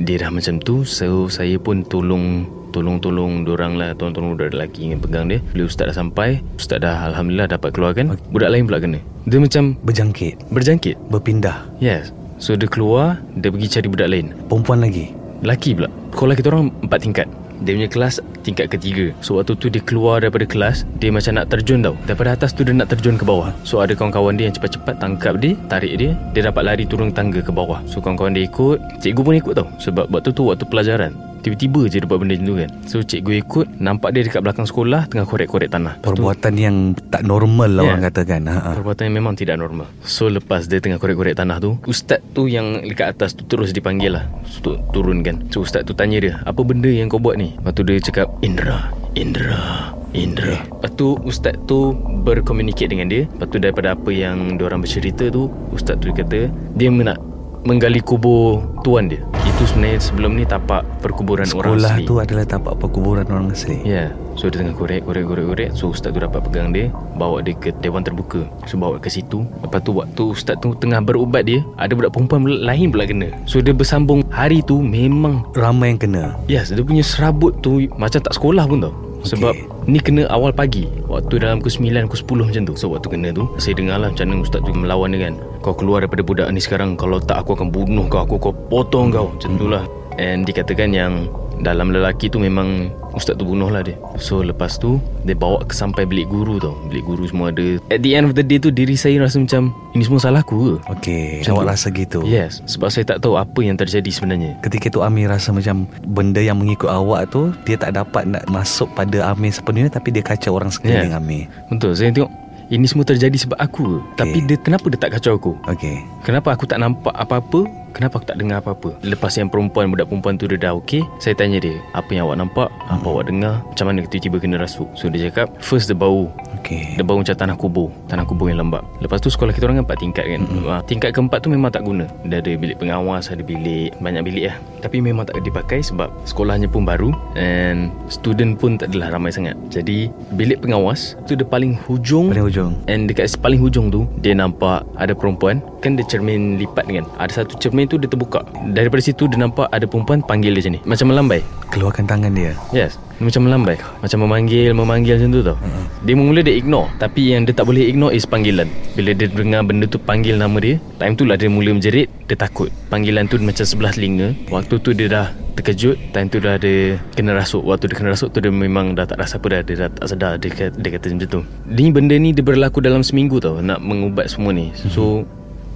dia 0.00 0.16
dah 0.22 0.30
macam 0.30 0.54
tu 0.62 0.82
So 0.82 1.30
saya 1.30 1.54
pun 1.62 1.86
tolong 1.86 2.46
Tolong-tolong 2.70 3.42
dorang 3.42 3.74
lah. 3.74 3.98
Tolong-tolong 3.98 4.38
budak 4.38 4.54
lelaki 4.54 4.94
yang 4.94 5.02
pegang 5.02 5.26
dia. 5.26 5.42
Bila 5.50 5.66
ustaz 5.66 5.90
dah 5.90 5.96
sampai 6.06 6.38
Ustaz 6.54 6.78
dah 6.78 7.10
Alhamdulillah 7.10 7.50
dapat 7.50 7.74
keluarkan 7.74 8.14
Okay. 8.14 8.22
Budak 8.30 8.50
lain 8.54 8.62
pula 8.66 8.78
kena. 8.78 8.98
Dia 9.26 9.38
macam 9.42 9.74
Berjangkit, 9.82 10.34
berjangkit. 10.54 10.96
Berpindah. 11.10 11.66
Yes. 11.82 12.14
So 12.38 12.54
dia 12.54 12.70
keluar 12.70 13.18
Dia 13.34 13.50
pergi 13.50 13.66
cari 13.66 13.86
budak 13.90 14.08
lain. 14.10 14.26
Perempuan 14.46 14.86
lagi. 14.86 15.10
Lelaki 15.42 15.74
pula. 15.74 15.90
Sekolah 16.14 16.34
kita 16.38 16.46
orang 16.54 16.70
empat 16.82 16.98
tingkat 17.02 17.26
Dia 17.60 17.76
punya 17.76 17.90
kelas 17.92 18.24
tingkat 18.42 18.72
ketiga. 18.72 19.12
So 19.20 19.36
waktu 19.36 19.54
tu 19.56 19.68
dia 19.68 19.84
keluar 19.84 20.24
daripada 20.24 20.48
kelas 20.48 20.88
Dia 20.96 21.12
macam 21.12 21.36
nak 21.36 21.52
terjun 21.52 21.84
tau. 21.84 21.94
Daripada 22.08 22.34
atas 22.34 22.56
tu 22.56 22.64
dia 22.64 22.72
nak 22.72 22.88
terjun 22.88 23.20
ke 23.20 23.24
bawah. 23.24 23.52
So 23.62 23.84
ada 23.84 23.92
kawan-kawan 23.92 24.40
dia 24.40 24.48
yang 24.48 24.56
cepat-cepat 24.56 24.96
tangkap 24.98 25.38
dia 25.38 25.54
Tarik 25.68 25.94
dia 26.00 26.10
Dia 26.32 26.48
dapat 26.48 26.62
lari 26.64 26.84
turun 26.88 27.12
tangga 27.12 27.44
ke 27.44 27.52
bawah. 27.52 27.84
So 27.84 28.00
kawan-kawan 28.00 28.34
dia 28.34 28.48
ikut. 28.48 28.78
Cikgu 29.04 29.22
pun 29.22 29.34
ikut 29.36 29.54
tau. 29.54 29.68
Sebab 29.78 30.08
waktu 30.08 30.32
tu 30.32 30.48
waktu 30.48 30.64
pelajaran 30.66 31.29
Tiba-tiba 31.40 31.86
je 31.86 32.02
dia 32.02 32.08
buat 32.10 32.18
benda 32.20 32.40
macam 32.40 32.48
tu 32.48 32.56
kan. 32.56 32.70
So 32.88 32.96
cikgu 33.04 33.32
ikut 33.44 33.66
Nampak 33.80 34.16
dia 34.16 34.22
dekat 34.24 34.40
belakang 34.40 34.64
sekolah 34.64 35.12
Tengah 35.12 35.28
korek-korek 35.28 35.68
tanah. 35.68 36.00
Lepas 36.00 36.08
tu, 36.16 36.24
Perbuatan 36.24 36.54
yang 36.56 36.76
tak 37.12 37.22
normal 37.28 37.70
lah 37.76 37.82
Yeah. 37.84 37.96
orang 37.96 38.04
katakan. 38.12 38.40
Ha. 38.48 38.54
ha. 38.56 38.70
Perbuatan 38.76 39.02
yang 39.10 39.16
memang 39.24 39.34
tidak 39.36 39.56
normal. 39.56 39.88
So 40.04 40.28
lepas 40.28 40.68
dia 40.68 40.78
tengah 40.80 41.00
korek-korek 41.00 41.36
tanah 41.36 41.60
tu 41.60 41.76
Ustaz 41.84 42.20
tu 42.32 42.48
yang 42.48 42.80
dekat 42.84 43.16
atas 43.16 43.36
tu 43.36 43.44
Terus 43.44 43.72
dipanggil 43.76 44.16
lah. 44.16 44.24
Untuk 44.44 44.80
turunkan. 44.92 45.48
So 45.52 45.64
ustaz 45.64 45.84
tu 45.84 45.92
tanya 45.92 46.18
dia 46.20 46.34
Apa 46.44 46.64
benda 46.64 46.88
yang 46.88 47.12
kau 47.12 47.20
buat 47.20 47.36
ni? 47.36 47.56
Lepas 47.60 47.72
tu 47.76 47.82
dia 47.84 48.00
cakap 48.00 48.28
Indra 48.40 48.92
Indra 49.16 49.92
Indra. 50.10 50.58
Lepas 50.66 50.90
tu 50.96 51.16
ustaz 51.24 51.54
tu 51.68 51.94
Berkomunikate 52.24 52.90
dengan 52.90 53.08
dia. 53.08 53.24
Lepas 53.26 53.46
tu 53.50 53.56
daripada 53.60 53.96
apa 53.96 54.10
yang 54.12 54.56
Diorang 54.60 54.82
bercerita 54.82 55.28
tu 55.32 55.48
Ustaz 55.72 55.96
tu 55.98 56.10
kata 56.12 56.50
Dia 56.76 56.88
nak 56.90 57.18
Menggali 57.64 58.00
kubur 58.00 58.64
tuan 58.80 59.08
dia 59.08 59.20
Itu 59.60 59.76
sebenarnya 59.76 60.00
sebelum 60.00 60.40
ni 60.40 60.48
Tapak 60.48 61.04
perkuburan 61.04 61.44
orang 61.52 61.76
Sekolah 61.76 61.92
asli 62.00 62.08
tu 62.08 62.16
adalah 62.16 62.48
tapak 62.48 62.80
perkuburan 62.80 63.28
orang 63.28 63.52
asli. 63.52 63.76
Ya 63.84 63.92
yeah. 63.92 64.08
So 64.32 64.48
dia 64.48 64.64
tengah 64.64 64.72
korek 64.72 65.04
korek 65.04 65.28
korek 65.28 65.44
korek 65.52 65.70
So 65.76 65.92
ustaz 65.92 66.16
tu 66.16 66.20
dapat 66.24 66.40
pegang 66.48 66.72
dia 66.72 66.88
Bawa 67.20 67.44
dia 67.44 67.52
ke 67.52 67.68
dewan 67.84 68.00
terbuka 68.00 68.48
So 68.64 68.80
bawa 68.80 68.96
ke 68.96 69.12
situ 69.12 69.44
Lepas 69.60 69.84
tu 69.84 69.92
waktu 69.92 70.32
ustaz 70.32 70.56
tu 70.64 70.72
tengah 70.80 71.04
berubat 71.04 71.44
dia 71.44 71.60
Ada 71.76 71.92
budak 71.92 72.16
perempuan 72.16 72.48
lain 72.48 72.88
pula 72.88 73.04
kena 73.04 73.28
So 73.44 73.60
dia 73.60 73.76
bersambung 73.76 74.24
Hari 74.32 74.64
tu 74.64 74.80
memang 74.80 75.44
Ramai 75.52 75.92
yang 75.92 76.00
kena. 76.08 76.24
Yes 76.48 76.72
dia 76.72 76.80
punya 76.80 77.04
serabut 77.04 77.60
tu 77.60 77.84
Macam 78.00 78.16
tak 78.16 78.32
sekolah 78.32 78.64
pun 78.64 78.80
tau 78.80 79.09
sebab 79.24 79.54
ni 79.84 80.00
kena 80.00 80.24
awal 80.32 80.52
pagi 80.54 80.88
Waktu 81.10 81.44
dalam 81.44 81.60
pukul 81.60 81.90
9, 81.90 82.08
pukul 82.08 82.46
10 82.46 82.48
macam 82.48 82.62
tu. 82.70 82.74
So 82.78 82.86
waktu 82.92 83.08
kena 83.12 83.28
tu 83.34 83.44
Saya 83.60 83.74
dengar 83.76 84.00
lah 84.00 84.08
macam 84.12 84.26
mana 84.30 84.42
ustaz 84.42 84.60
tu 84.64 84.72
melawan 84.72 85.12
dia 85.12 85.28
kan. 85.28 85.34
Kau 85.60 85.74
keluar 85.76 86.04
daripada 86.04 86.22
budak 86.24 86.48
ni 86.50 86.60
sekarang 86.62 86.96
Kalau 86.96 87.20
tak 87.20 87.44
aku 87.44 87.58
akan 87.58 87.68
bunuh 87.68 88.06
kau 88.08 88.24
Aku 88.24 88.40
kau 88.40 88.52
potong 88.52 89.12
kau. 89.12 89.28
Macam 89.32 89.52
tu 89.60 89.66
lah. 89.68 89.84
And 90.16 90.44
dikatakan 90.44 90.92
yang 90.92 91.28
Dalam 91.60 91.88
lelaki 91.88 92.26
tu 92.26 92.36
memang 92.36 92.88
Ustaz 93.10 93.34
tu 93.34 93.42
bunuh 93.42 93.68
lah 93.68 93.82
dia 93.82 93.98
So 94.16 94.40
lepas 94.40 94.74
tu 94.74 94.96
Dia 95.22 95.34
bawa 95.34 95.60
ke 95.60 95.72
sampai 95.72 96.02
bilik 96.02 96.26
guru 96.26 96.56
tau 96.56 96.72
Bilik 96.86 97.02
guru 97.02 97.24
semua 97.24 97.50
ada 97.50 97.76
At 97.88 98.00
the 98.00 98.12
end 98.12 98.24
of 98.24 98.32
the 98.32 98.40
day 98.40 98.56
tu 98.56 98.70
Diri 98.70 98.94
saya 98.94 99.20
rasa 99.20 99.36
macam 99.36 99.68
Ini 99.90 100.00
semua 100.00 100.18
salahku 100.18 100.56
ke 100.56 100.74
Okey, 100.88 101.24
Macam 101.42 101.52
awak 101.52 101.60
tu. 101.60 101.70
rasa 101.70 101.86
gitu. 101.90 102.20
Yes 102.22 102.64
Sebab 102.64 102.88
saya 102.88 103.04
tak 103.04 103.20
tahu 103.20 103.34
Apa 103.34 103.60
yang 103.60 103.74
terjadi 103.74 104.08
sebenarnya 104.08 104.56
Ketika 104.60 104.88
tu 104.88 105.00
Amir 105.00 105.26
rasa 105.26 105.50
macam 105.50 105.84
benda 106.02 106.38
yang 106.38 106.56
mengikut 106.56 106.88
awak 106.88 107.28
tu 107.28 107.52
dia 107.62 107.76
tak 107.76 107.92
dapat 107.92 108.24
nak 108.24 108.46
masuk 108.46 108.88
pada 108.92 109.28
Amir 109.28 109.50
sepenuhnya 109.50 109.90
tapi 109.90 110.10
dia 110.10 110.22
kacau 110.22 110.54
orang 110.54 110.68
sekeliling 110.68 111.10
Yeah. 111.10 111.18
Amir. 111.18 111.44
Betul 111.68 111.92
Saya 111.92 112.08
tengok 112.08 112.30
Ini 112.68 112.86
semua 112.86 113.02
terjadi 113.02 113.34
sebab 113.36 113.58
aku 113.58 113.82
ke? 113.82 113.98
Tapi 114.16 114.38
dia 114.42 114.56
kenapa 114.56 114.86
dia 114.86 114.96
tak 114.96 115.12
kacau 115.12 115.34
aku 115.34 115.52
Okey. 115.66 115.98
Kenapa 116.22 116.54
aku 116.54 116.64
tak 116.64 116.78
nampak 116.78 117.12
apa-apa 117.12 117.66
Kenapa 117.90 118.22
aku 118.22 118.26
tak 118.30 118.38
dengar 118.38 118.62
apa-apa? 118.62 118.94
Lepas 119.02 119.34
yang 119.34 119.50
perempuan 119.50 119.90
Budak 119.90 120.06
perempuan 120.06 120.38
tu 120.38 120.46
dia 120.46 120.56
dah 120.56 120.72
okey 120.78 121.02
Saya 121.18 121.34
tanya 121.34 121.58
dia 121.58 121.76
Apa 121.92 122.14
yang 122.14 122.30
awak 122.30 122.38
nampak? 122.38 122.68
Apa 122.86 123.06
awak 123.10 123.26
dengar? 123.26 123.60
Macam 123.66 123.84
mana 123.90 124.06
tiba-tiba 124.06 124.36
kena 124.38 124.56
rasuk? 124.62 124.86
So 124.94 125.10
dia 125.10 125.28
cakap 125.28 125.50
First 125.58 125.90
dia 125.90 125.98
bau. 125.98 126.30
Okey. 126.60 126.94
Dia 126.94 127.04
bau 127.04 127.18
macam 127.18 127.34
tanah 127.34 127.56
kubur 127.58 127.88
Tanah 128.06 128.22
kubur 128.22 128.46
yang 128.46 128.62
lembab. 128.62 128.86
Lepas 129.02 129.18
tu 129.18 129.28
sekolah 129.28 129.50
kita 129.50 129.66
orang 129.66 129.82
kan 129.82 129.96
4 129.96 130.04
tingkat 130.06 130.24
kan. 130.26 130.40
Mm-hmm. 130.46 130.80
Tingkat 130.86 131.10
keempat 131.16 131.38
tu 131.42 131.48
memang 131.50 131.70
tak 131.74 131.82
guna. 131.82 132.06
Dia 132.26 132.38
ada 132.38 132.52
bilik 132.54 132.78
pengawas 132.78 133.32
Ada 133.32 133.42
bilik 133.42 133.98
Banyak 133.98 134.22
bilik 134.22 134.44
lah. 134.50 134.56
Tapi 134.80 135.02
memang 135.02 135.26
tak 135.26 135.42
dipakai 135.42 135.82
Sebab 135.82 136.08
sekolahnya 136.28 136.70
pun 136.70 136.86
baru 136.86 137.10
And 137.34 137.90
student 138.06 138.56
pun 138.56 138.78
tak 138.78 138.94
adalah 138.94 139.18
ramai 139.18 139.34
sangat. 139.34 139.58
Jadi 139.72 140.10
bilik 140.38 140.62
pengawas 140.62 141.18
Tu 141.26 141.34
dia 141.34 141.46
paling 141.46 141.74
hujung. 141.88 142.30
Paling 142.30 142.46
hujung. 142.46 142.72
And 142.86 143.10
dekat 143.10 143.34
paling 143.40 143.58
hujung 143.58 143.90
tu 143.90 144.06
Dia 144.22 144.36
nampak 144.36 144.86
ada 144.94 145.16
perempuan 145.16 145.58
Kan 145.80 145.96
dia 145.96 146.04
cermin 146.04 146.60
lipat 146.60 146.84
kan 146.86 147.04
Ada 147.16 147.42
satu 147.42 147.56
cermin 147.56 147.79
tu 147.86 147.96
dia 147.96 148.08
terbuka. 148.08 148.42
Daripada 148.68 149.00
situ 149.00 149.24
dia 149.24 149.38
nampak 149.38 149.70
ada 149.70 149.86
perempuan 149.86 150.20
Panggil 150.20 150.52
dia 150.52 150.66
macam 150.66 150.74
ni. 150.74 150.80
Macam 150.84 151.06
melambai. 151.08 151.40
Keluarkan 151.70 152.04
tangan 152.04 152.32
dia. 152.34 152.52
Yes. 152.74 152.98
Dia 153.16 153.28
macam 153.28 153.46
melambai. 153.46 153.76
Macam 154.00 154.18
memanggil 154.24 154.72
Memanggil 154.72 155.14
macam 155.20 155.30
tu 155.30 155.40
tau. 155.44 155.56
Uh-huh. 155.56 155.84
Dia 156.02 156.14
mula 156.16 156.40
dia 156.40 156.54
ignore. 156.56 156.88
Tapi 156.96 157.32
yang 157.32 157.44
dia 157.44 157.52
tak 157.52 157.64
boleh 157.64 157.86
ignore 157.86 158.10
Is 158.10 158.24
panggilan. 158.24 158.66
Bila 158.96 159.12
dia 159.12 159.28
dengar 159.28 159.62
benda 159.64 159.84
tu 159.84 159.96
Panggil 159.96 160.36
nama 160.36 160.56
dia 160.58 160.80
Time 160.96 161.14
tu 161.14 161.24
lah 161.24 161.36
dia 161.36 161.46
mula 161.46 161.70
menjerit 161.70 162.08
Dia 162.26 162.36
takut. 162.36 162.72
Panggilan 162.88 163.28
tu 163.28 163.36
macam 163.38 163.62
sebelah 163.62 163.92
telinga. 163.92 164.32
Waktu 164.48 164.74
tu 164.80 164.90
dia 164.90 165.06
dah 165.06 165.26
terkejut 165.54 166.00
Time 166.10 166.26
tu 166.26 166.40
dah 166.40 166.56
ada 166.56 166.96
Kena 167.12 167.36
rasuk. 167.36 167.60
Waktu 167.60 167.92
dia 167.92 167.96
kena 167.96 168.10
rasuk 168.16 168.32
tu 168.32 168.40
Dia 168.40 168.48
memang 168.48 168.96
dah 168.96 169.04
tak 169.04 169.20
rasa 169.20 169.36
apa 169.36 169.46
dah. 169.46 169.60
Dia 169.62 169.74
dah 169.84 169.88
tak 169.92 170.06
sedar 170.08 170.32
Dia, 170.40 170.48
kata- 170.48 170.76
dia 170.80 170.90
kata 170.96 171.06
macam 171.12 171.28
tu. 171.28 171.40
Ni 171.68 171.92
benda 171.92 172.16
ni 172.16 172.32
dia 172.32 172.40
berlaku 172.40 172.80
dalam 172.80 173.04
seminggu 173.04 173.36
tau 173.36 173.60
Nak 173.60 173.78
mengubat 173.78 174.32
semua 174.32 174.50
ni. 174.50 174.72
So 174.90 175.22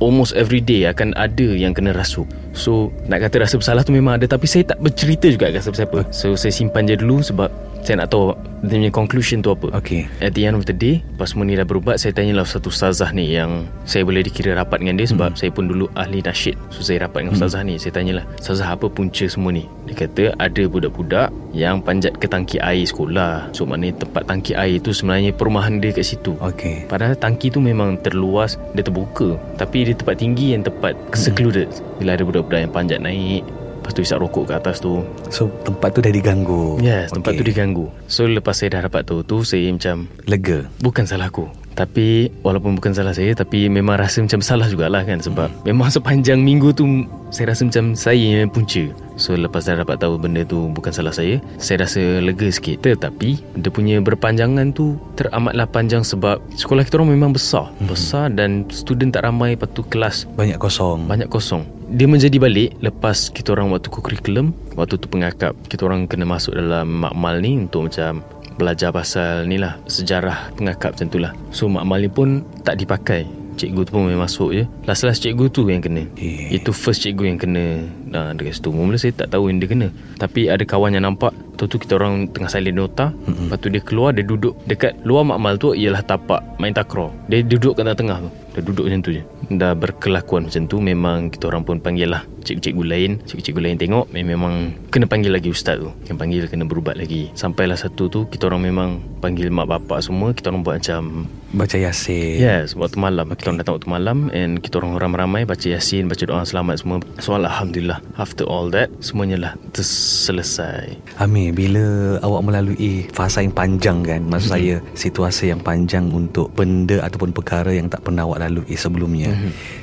Almost 0.03 0.35
every 0.35 0.59
day 0.59 0.91
akan 0.91 1.15
ada 1.15 1.55
yang 1.55 1.71
kena 1.71 1.95
rasuk 1.95 2.27
So 2.51 2.91
nak 3.07 3.23
kata 3.23 3.47
rasa 3.47 3.55
bersalah 3.59 3.87
tu 3.87 3.95
memang 3.95 4.19
ada 4.19 4.27
Tapi 4.27 4.47
saya 4.51 4.67
tak 4.67 4.83
bercerita 4.83 5.31
juga 5.31 5.55
kat 5.55 5.63
siapa-siapa 5.63 6.11
So 6.11 6.35
saya 6.35 6.51
simpan 6.51 6.91
je 6.91 6.99
dulu 6.99 7.23
sebab 7.23 7.74
Saya 7.85 8.01
nak 8.01 8.17
tahu 8.17 8.33
dia 8.65 8.81
punya 8.81 8.89
conclusion 8.89 9.45
tu 9.45 9.53
apa. 9.53 9.69
Okey. 9.77 10.09
At 10.25 10.33
the 10.33 10.49
end 10.49 10.57
of 10.57 10.65
the 10.65 10.73
day 10.73 11.05
Pas 11.21 11.29
semua 11.29 11.45
ni 11.45 11.53
dah 11.53 11.69
berubat 11.69 12.01
Saya 12.01 12.17
tanyalah 12.17 12.49
satu 12.49 12.73
ustazah 12.73 13.13
ni 13.13 13.37
Yang 13.37 13.69
saya 13.85 14.09
boleh 14.09 14.25
dikira 14.25 14.57
rapat 14.57 14.81
dengan 14.81 14.97
dia 14.97 15.05
Sebab 15.05 15.37
saya 15.37 15.53
pun 15.53 15.69
dulu 15.69 15.85
ahli 15.93 16.25
nasyid. 16.25 16.57
So 16.73 16.81
saya 16.81 17.05
rapat 17.05 17.29
dengan 17.29 17.37
ustazah 17.37 17.61
ni. 17.61 17.77
Saya 17.77 17.93
tanyalah 17.93 18.25
Ustazah 18.41 18.73
apa 18.73 18.89
punca 18.89 19.29
semua 19.29 19.53
ni? 19.53 19.69
Dia 19.85 20.09
kata 20.09 20.33
ada 20.41 20.63
budak-budak 20.65 21.29
Yang 21.53 21.77
panjat 21.85 22.13
ke 22.17 22.25
tangki 22.25 22.57
air 22.57 22.89
sekolah. 22.89 23.53
So 23.53 23.69
maknanya 23.69 24.01
tempat 24.01 24.33
tangki 24.33 24.57
air 24.57 24.81
tu 24.81 24.97
Sebenarnya 24.97 25.37
perumahan 25.37 25.77
dia 25.77 25.93
kat 25.93 26.09
situ. 26.09 26.33
Okey. 26.41 26.89
Padahal 26.89 27.21
tangki 27.21 27.53
tu 27.53 27.61
memang 27.61 28.01
terluas 28.01 28.57
Dia 28.73 28.81
terbuka. 28.81 29.37
Tapi 29.61 29.93
dia 29.93 29.93
tempat 29.93 30.17
tinggi 30.17 30.57
Yang 30.57 30.73
tempat 30.73 30.97
secluded 31.13 31.69
Bila 32.01 32.17
ada 32.17 32.25
budak-budak 32.25 32.65
yang 32.65 32.73
panjat 32.73 33.05
naik 33.05 33.45
Lepas 33.85 33.93
tu 33.93 34.01
isap 34.01 34.25
rokok 34.25 34.49
ke 34.49 34.53
atas 34.57 34.81
tu 34.81 35.05
So 35.29 35.53
tempat 35.61 35.93
tu 35.93 36.01
dah 36.01 36.09
diganggu. 36.09 36.81
Yes 36.81 37.13
tempat 37.13 37.37
Okey. 37.37 37.45
tu 37.45 37.45
diganggu 37.45 37.85
So 38.09 38.25
lepas 38.25 38.57
saya 38.57 38.81
dah 38.81 38.89
dapat 38.89 39.05
tahu 39.05 39.21
tu 39.21 39.45
Saya 39.45 39.69
macam 39.69 40.09
Lega. 40.25 40.65
Bukan 40.81 41.05
salah 41.05 41.29
aku 41.29 41.45
Tapi 41.77 42.33
Walaupun 42.41 42.81
bukan 42.81 42.97
salah 42.97 43.13
saya 43.13 43.37
Tapi 43.37 43.69
memang 43.69 44.01
rasa 44.01 44.25
macam 44.25 44.41
salah 44.41 44.73
jugalah 44.73 45.05
kan 45.05 45.21
Sebab 45.21 45.53
hmm. 45.53 45.69
Memang 45.69 45.93
sepanjang 46.01 46.41
minggu 46.41 46.73
tu 46.73 47.05
Saya 47.29 47.53
rasa 47.53 47.69
macam 47.69 47.93
Saya 47.93 48.41
yang 48.41 48.49
punca 48.49 48.89
So 49.21 49.37
lepas 49.37 49.69
dah 49.69 49.77
dapat 49.77 50.01
tahu 50.01 50.17
Benda 50.17 50.49
tu 50.49 50.73
bukan 50.73 50.89
salah 50.89 51.13
saya 51.13 51.37
Saya 51.61 51.85
rasa 51.85 52.01
lega 52.25 52.49
sikit 52.49 52.81
Tetapi 52.81 53.61
Dia 53.61 53.69
punya 53.69 54.01
berpanjangan 54.01 54.73
tu 54.73 54.97
Teramatlah 55.13 55.69
panjang 55.69 56.01
sebab 56.01 56.41
Sekolah 56.57 56.89
kita 56.89 56.97
orang 56.97 57.13
memang 57.13 57.37
besar 57.37 57.69
hmm. 57.69 57.93
Besar 57.93 58.33
dan 58.33 58.65
Student 58.73 59.13
tak 59.13 59.29
ramai 59.29 59.61
Lepas 59.61 59.69
tu 59.77 59.85
kelas 59.85 60.25
Banyak 60.41 60.57
kosong. 60.57 61.05
banyak 61.05 61.29
kosong 61.29 61.69
dia 61.95 62.11
menjadi 62.11 62.43
balik 62.43 62.75
lepas 62.83 63.31
kita 63.31 63.55
orang 63.55 63.71
waktu 63.71 63.87
kurikulum 63.87 64.51
waktu 64.75 64.99
tu 64.99 65.07
pengakap 65.07 65.55
kita 65.71 65.87
orang 65.87 66.11
kena 66.11 66.27
masuk 66.27 66.59
dalam 66.59 67.07
makmal 67.07 67.39
ni 67.39 67.55
untuk 67.55 67.87
macam 67.87 68.19
belajar 68.59 68.91
pasal 68.91 69.47
ni 69.47 69.63
lah 69.63 69.79
sejarah 69.87 70.51
pengakap 70.59 70.99
macam 70.99 71.07
tu 71.07 71.19
lah. 71.23 71.33
So 71.55 71.71
makmal 71.71 72.03
ni 72.03 72.11
pun 72.11 72.43
tak 72.67 72.83
dipakai. 72.83 73.27
Cikgu 73.55 73.87
tu 73.87 73.95
pun 73.95 74.11
memang 74.11 74.27
masuk 74.27 74.51
je. 74.51 74.67
Last-last 74.83 75.23
cikgu 75.23 75.47
tu 75.55 75.71
yang 75.71 75.79
kena. 75.79 76.03
Eh. 76.19 76.59
itu 76.59 76.75
first 76.75 77.07
cikgu 77.07 77.23
yang 77.31 77.39
kena. 77.39 77.87
Nah, 78.11 78.35
dekat 78.35 78.59
situ 78.59 78.75
mula 78.75 78.99
saya 78.99 79.15
tak 79.15 79.31
tahu 79.31 79.47
yang 79.47 79.63
dia 79.63 79.71
kena. 79.71 79.89
Tapi 80.19 80.51
ada 80.51 80.67
kawan 80.67 80.99
yang 80.99 81.07
nampak 81.07 81.31
tu 81.55 81.71
tu 81.71 81.79
kita 81.79 81.95
orang 81.95 82.27
tengah 82.35 82.51
salin 82.51 82.75
nota. 82.75 83.15
Mm-hmm. 83.15 83.47
lepas 83.47 83.59
tu 83.63 83.69
dia 83.71 83.83
keluar 83.87 84.11
dia 84.11 84.27
duduk 84.27 84.59
dekat 84.67 84.99
luar 85.07 85.23
makmal 85.23 85.55
tu 85.55 85.71
ialah 85.71 86.03
tapak 86.03 86.43
main 86.59 86.75
takraw. 86.75 87.15
Dia 87.31 87.47
duduk 87.47 87.79
kat 87.79 87.87
tengah 87.95 88.27
tu 88.27 88.31
dia 88.55 88.63
duduk 88.63 88.87
macam 88.87 89.03
tu 89.03 89.11
je. 89.11 89.23
Dah 89.51 89.75
berkelakuan 89.75 90.47
macam 90.47 90.65
tu 90.71 90.79
Memang 90.79 91.29
kita 91.29 91.51
orang 91.51 91.67
pun 91.67 91.83
panggil 91.83 92.09
lah 92.09 92.23
Cikgu-cikgu 92.47 92.83
lain. 92.87 93.11
Cikgu-cikgu 93.27 93.61
lain 93.61 93.77
tengok 93.77 94.05
Memang 94.15 94.55
Kena 94.89 95.11
panggil 95.11 95.35
lagi 95.35 95.51
ustaz 95.51 95.83
tu. 95.83 95.91
Yang 96.07 96.17
panggil 96.17 96.43
kena 96.47 96.65
berubat 96.65 96.95
lagi. 96.97 97.29
Sampailah 97.35 97.77
satu 97.77 98.07
tu 98.07 98.21
Kita 98.31 98.49
orang 98.49 98.63
memang 98.65 98.89
Panggil 99.19 99.51
mak 99.51 99.69
bapak 99.69 100.01
semua 100.01 100.31
Kita 100.33 100.55
orang 100.55 100.63
buat 100.63 100.79
macam 100.81 101.29
Baca 101.55 101.77
yasin. 101.79 102.43
Yes 102.43 102.75
Waktu 102.75 102.99
malam 102.99 103.31
okay. 103.31 103.39
Kita 103.39 103.55
orang 103.55 103.59
datang 103.63 103.75
waktu 103.79 103.91
malam 103.91 104.19
And 104.35 104.59
kita 104.59 104.83
orang 104.83 104.99
ramai-ramai 104.99 105.47
Baca 105.47 105.63
yasin 105.63 106.11
Baca 106.11 106.27
doa 106.27 106.43
selamat 106.43 106.83
semua 106.83 106.99
So 107.23 107.39
Alhamdulillah 107.39 108.03
After 108.19 108.43
all 108.43 108.75
that 108.75 108.91
Semuanya 108.99 109.39
lah 109.39 109.53
Terselesai 109.71 110.99
Amir, 111.23 111.55
bila 111.55 112.19
awak 112.27 112.43
melalui 112.43 113.07
fasa 113.15 113.39
yang 113.39 113.55
panjang 113.55 114.03
kan, 114.03 114.21
maksud 114.27 114.51
saya 114.51 114.75
situasi 114.99 115.55
yang 115.55 115.63
panjang 115.63 116.11
untuk 116.11 116.51
benda 116.59 116.99
ataupun 117.07 117.31
perkara 117.31 117.71
yang 117.71 117.87
tak 117.87 118.03
pernah 118.03 118.27
awak 118.27 118.43
lalui 118.43 118.75
sebelumnya. 118.75 119.31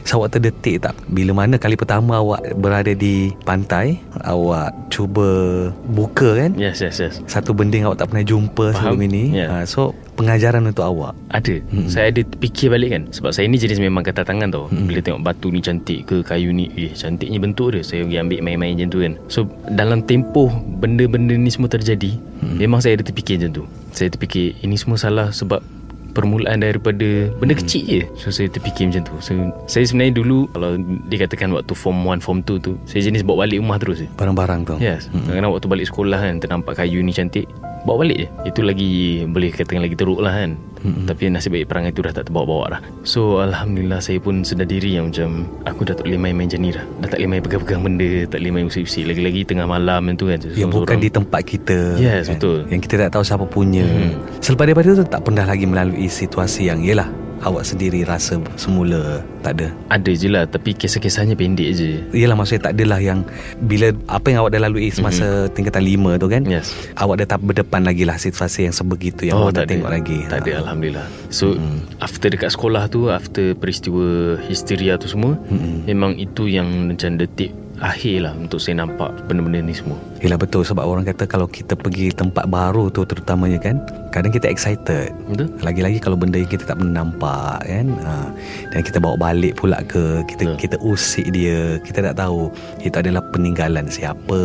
So 0.04 0.20
awak 0.20 0.36
terdetik 0.36 0.84
tak 0.84 1.00
bila 1.08 1.32
mana 1.32 1.56
kali 1.56 1.80
pertama 1.80 2.20
awak 2.20 2.52
berada 2.60 2.92
di 2.92 3.32
pantai, 3.48 4.04
awak 4.28 4.76
cuba 4.92 5.72
buka 5.88 6.36
kan 6.36 6.52
Yes 6.60 6.84
yes 6.84 7.00
yes 7.00 7.24
satu 7.32 7.56
benda 7.56 7.80
yang 7.80 7.88
awak 7.88 8.04
tak 8.04 8.12
pernah 8.12 8.26
jumpa 8.28 8.66
Faham. 8.76 8.76
sebelum 8.76 9.02
ini. 9.08 9.24
Ya. 9.32 9.48
Ha, 9.48 9.56
so 9.64 9.96
pengajaran 10.22 10.70
untuk 10.70 10.86
awak. 10.86 11.18
Ada 11.34 11.58
hmm. 11.58 11.88
Saya 11.90 12.12
ada 12.12 12.22
fikir 12.22 12.68
balik 12.68 12.90
kan 12.92 13.04
Sebab 13.10 13.32
saya 13.32 13.48
ni 13.48 13.56
jenis 13.56 13.80
memang 13.80 14.04
kata 14.04 14.28
tangan 14.28 14.52
tau 14.52 14.68
hmm. 14.68 14.84
Bila 14.84 15.00
tengok 15.00 15.24
batu 15.24 15.48
ni 15.48 15.64
cantik 15.64 16.04
ke 16.04 16.20
Kayu 16.22 16.52
ni 16.52 16.68
Eh 16.76 16.92
cantiknya 16.92 17.40
bentuk 17.40 17.72
dia 17.72 17.82
Saya 17.82 18.04
pergi 18.04 18.20
ambil 18.20 18.40
main-main 18.44 18.76
macam 18.76 18.90
tu 18.92 19.00
kan 19.00 19.14
So 19.32 19.48
dalam 19.72 20.04
tempoh 20.04 20.52
Benda-benda 20.52 21.34
ni 21.40 21.48
semua 21.48 21.72
terjadi 21.72 22.20
hmm. 22.44 22.60
Memang 22.60 22.84
saya 22.84 23.00
ada 23.00 23.08
terfikir 23.08 23.40
macam 23.40 23.64
tu 23.64 23.64
Saya 23.96 24.12
terfikir 24.12 24.60
Ini 24.60 24.76
semua 24.76 25.00
salah 25.00 25.32
sebab 25.32 25.64
Permulaan 26.12 26.62
daripada 26.62 27.32
Benda 27.40 27.56
hmm. 27.56 27.62
kecil 27.64 27.84
je 27.88 28.04
So 28.20 28.30
saya 28.30 28.48
terfikir 28.52 28.92
macam 28.92 29.04
tu 29.08 29.14
so, 29.24 29.32
Saya 29.66 29.84
sebenarnya 29.88 30.20
dulu 30.20 30.48
Kalau 30.52 30.78
dikatakan 31.08 31.50
waktu 31.56 31.74
form 31.74 32.04
1, 32.04 32.22
form 32.22 32.40
2 32.44 32.60
tu 32.62 32.76
Saya 32.86 33.02
jenis 33.08 33.24
bawa 33.24 33.48
balik 33.48 33.64
rumah 33.64 33.78
terus 33.80 34.04
je 34.04 34.08
Barang-barang 34.20 34.62
tu. 34.68 34.76
Yes 34.78 35.08
hmm. 35.10 35.28
Kadang-kadang 35.28 35.52
waktu 35.56 35.68
balik 35.72 35.86
sekolah 35.88 36.20
kan 36.20 36.36
Ternampak 36.44 36.74
kayu 36.84 37.00
ni 37.02 37.16
cantik 37.16 37.48
Bawa 37.88 38.06
balik 38.06 38.18
je 38.24 38.28
Itu 38.48 38.62
lagi 38.62 39.24
Boleh 39.26 39.50
katakan 39.50 39.82
lagi 39.82 39.96
teruk 39.98 40.20
lah 40.20 40.34
kan 40.36 40.54
hmm. 40.82 41.06
Tapi 41.06 41.30
nasib 41.30 41.54
baik 41.54 41.66
perangai 41.66 41.92
tu 41.92 42.02
dah 42.02 42.12
tak 42.12 42.28
terbawa-bawa 42.28 42.78
dah 42.78 42.82
So 43.02 43.40
Alhamdulillah 43.40 44.00
Saya 44.00 44.18
pun 44.18 44.42
sedar 44.42 44.66
diri 44.66 44.98
yang 44.98 45.10
macam 45.10 45.46
Aku 45.64 45.86
dah 45.86 45.94
tak 45.94 46.06
boleh 46.06 46.18
main-main 46.18 46.46
macam 46.46 46.62
ni 46.62 46.70
dah 46.70 46.86
Dah 47.00 47.08
tak 47.08 47.18
boleh 47.18 47.30
main 47.30 47.42
pegang-pegang 47.42 47.82
benda 47.82 48.10
Tak 48.26 48.38
boleh 48.38 48.52
main 48.52 48.66
usik-usik 48.66 49.04
Lagi-lagi 49.06 49.42
tengah 49.46 49.68
malam 49.70 50.02
tu 50.14 50.26
kan 50.28 50.40
yang 50.52 50.70
bukan 50.70 50.98
di 50.98 51.10
tempat 51.10 51.42
kita 51.46 51.78
kan? 51.96 52.02
Yes, 52.02 52.26
betul. 52.28 52.66
Yang 52.68 52.82
kita 52.90 52.96
tak 53.08 53.10
tahu 53.14 53.24
siapa 53.24 53.46
punya 53.46 53.84
Mhm. 53.84 54.42
Selepas 54.42 54.66
daripada 54.66 54.90
tu 54.94 55.06
Tak 55.06 55.22
pernah 55.22 55.46
lagi 55.46 55.66
melalui 55.66 56.08
situasi 56.08 56.68
yang 56.68 56.82
Yelah 56.82 57.21
Awak 57.42 57.64
sendiri 57.66 58.06
rasa 58.06 58.38
semula 58.54 59.26
Tak 59.42 59.58
ada 59.58 59.68
Ada 59.90 60.12
je 60.14 60.30
lah 60.30 60.46
Tapi 60.46 60.78
kisah-kisahnya 60.78 61.34
pendek 61.34 61.74
je 61.74 61.98
Yelah 62.14 62.38
maksudnya 62.38 62.70
tak 62.70 62.74
adalah 62.78 63.02
yang 63.02 63.26
Bila 63.66 63.90
apa 64.06 64.30
yang 64.30 64.46
awak 64.46 64.54
dah 64.54 64.62
lalui 64.70 64.94
Semasa 64.94 65.26
mm-hmm. 65.26 65.54
tingkatan 65.58 65.84
lima 65.84 66.12
tu 66.22 66.30
kan. 66.30 66.46
Yes 66.46 66.70
Awak 67.02 67.26
dah 67.26 67.28
tak 67.34 67.42
berdepan 67.42 67.82
lagi 67.82 68.06
lah 68.06 68.22
Situasi 68.22 68.70
yang 68.70 68.76
sebegitu 68.76 69.26
Yang 69.26 69.38
awak 69.42 69.54
tak 69.58 69.66
tengok 69.74 69.90
lagi 69.90 70.20
Tak 70.30 70.40
ada 70.46 70.52
Ha. 70.52 70.60
Alhamdulillah 70.68 71.08
So 71.32 71.56
mm-hmm. 71.56 72.04
After 72.04 72.28
dekat 72.30 72.52
sekolah 72.54 72.84
tu 72.92 73.08
After 73.10 73.56
peristiwa 73.58 74.38
Histeria 74.46 75.00
tu 75.00 75.08
semua 75.10 75.40
mm-hmm. 75.40 75.76
Memang 75.90 76.12
itu 76.20 76.46
yang 76.46 76.68
Macam 76.92 77.18
detik 77.18 77.56
Akhir 77.82 78.30
lah 78.30 78.34
Untuk 78.38 78.62
saya 78.62 78.86
nampak 78.86 79.10
Benda-benda 79.26 79.60
ni 79.66 79.74
semua. 79.74 79.98
Yelah 80.22 80.38
betul. 80.38 80.62
Sebab 80.62 80.86
orang 80.86 81.02
kata 81.02 81.26
Kalau 81.26 81.50
kita 81.50 81.74
pergi 81.74 82.14
tempat 82.14 82.46
baru 82.46 82.94
tu 82.94 83.02
Terutamanya 83.04 83.58
kan 83.58 83.82
Kadang 84.14 84.30
kita 84.30 84.48
excited. 84.48 85.10
Betul. 85.28 85.50
Lagi-lagi 85.66 85.98
kalau 85.98 86.16
benda 86.16 86.38
yang 86.38 86.52
kita 86.52 86.70
tak 86.70 86.78
pernah 86.78 87.02
nampak 87.02 87.66
kan 87.66 87.88
ha. 88.06 88.30
Dan 88.70 88.82
kita 88.86 89.02
bawa 89.02 89.18
balik 89.18 89.58
pula 89.58 89.82
ke 89.90 90.22
Kita 90.30 90.44
Betul. 90.46 90.58
kita 90.62 90.76
usik 90.86 91.26
dia 91.34 91.82
Kita 91.82 92.06
tak 92.06 92.22
tahu 92.22 92.54
Itu 92.86 93.02
adalah 93.02 93.26
peninggalan 93.34 93.90
siapa 93.90 94.40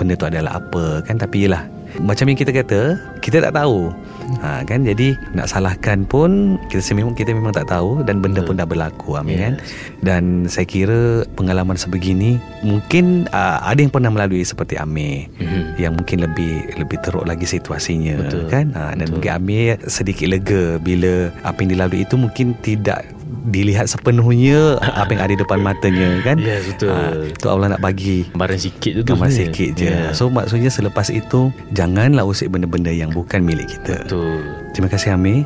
Benda 0.00 0.16
tu 0.16 0.26
adalah 0.26 0.56
apa 0.56 1.04
kan. 1.04 1.20
Tapi 1.20 1.44
yelah 1.44 1.77
Macam 1.98 2.26
yang 2.26 2.36
kita 2.36 2.52
kata 2.52 2.80
Kita 3.18 3.40
tak 3.40 3.52
tahu 3.52 3.88
ha, 4.38 4.60
kan 4.62 4.82
Jadi 4.82 5.16
nak 5.32 5.46
salahkan 5.46 6.04
pun 6.04 6.56
Kita 6.66 6.84
memang 6.92 7.12
kita 7.12 7.30
memang 7.30 7.50
tak 7.50 7.68
tahu 7.68 8.02
Dan 8.02 8.18
benda 8.18 8.40
pun 8.40 8.54
dah 8.54 8.64
berlaku 8.64 9.14
Amin 9.14 9.34
Yes. 9.34 9.42
kan 9.42 9.54
Dan 9.98 10.22
saya 10.46 10.64
kira 10.64 11.00
Pengalaman 11.32 11.74
sebegini 11.74 12.36
Mungkin 12.60 13.26
uh, 13.28 13.58
Ada 13.62 13.80
yang 13.80 13.90
pernah 13.90 14.08
melalui 14.08 14.42
Seperti 14.42 14.76
Amir 14.76 15.30
Mhm. 15.38 15.78
yang 15.78 15.94
mungkin 15.94 16.18
lebih 16.20 16.74
lebih 16.74 16.98
teruk 17.00 17.22
lagi 17.22 17.46
situasinya 17.46 18.18
Betul. 18.20 18.44
kan 18.48 18.66
ha, 18.74 18.92
dan 18.92 19.06
Betul. 19.06 19.12
mungkin 19.14 19.30
Amir 19.32 19.78
sedikit 19.86 20.26
lega 20.26 20.76
bila 20.76 21.30
apa 21.40 21.62
yang 21.62 21.70
dilalui 21.72 22.02
itu 22.02 22.14
mungkin 22.14 22.52
tidak 22.60 23.06
dilihat 23.48 23.86
sepenuhnya 23.88 24.80
apa 24.80 25.12
yang 25.12 25.22
ada 25.24 25.34
depan 25.36 25.60
matanya 25.60 26.20
kan? 26.24 26.36
Yes, 26.40 26.68
betul. 26.72 26.92
Ah, 26.92 27.12
tu 27.36 27.46
Allah 27.48 27.76
nak 27.76 27.80
bagi 27.84 28.28
Gambaran 28.32 28.58
sikit 28.60 28.92
tu 28.96 29.00
tu. 29.04 29.08
gambar 29.12 29.28
sebenarnya. 29.28 29.52
sikit 29.52 29.70
je. 29.76 29.88
Ya, 29.88 30.00
so 30.16 30.32
maksudnya 30.32 30.70
selepas 30.72 31.08
itu 31.12 31.52
janganlah 31.72 32.24
usik 32.24 32.48
benda-benda 32.48 32.92
yang 32.92 33.12
bukan 33.12 33.44
milik 33.44 33.68
kita. 33.68 34.04
Betul 34.04 34.67
Terima 34.78 34.94
kasih 34.94 35.10
Amir 35.18 35.42